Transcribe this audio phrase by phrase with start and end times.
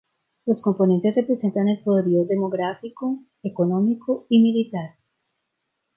[0.47, 4.95] Los componentes representan el poderío demográfico, económico, y militar.